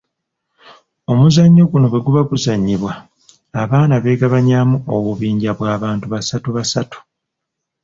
[1.11, 2.93] "Omuzannyo guno bwe guba guzannyibwa,
[3.61, 6.97] abaana beegabanyaamu obubinja bw’abantu basatu basatu."